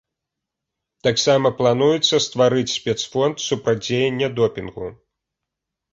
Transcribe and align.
Таксама 1.07 1.51
плануецца 1.59 2.15
стварыць 2.27 2.73
спецфонд 2.79 3.35
супрацьдзеяння 3.49 4.27
допінгу. 4.41 4.87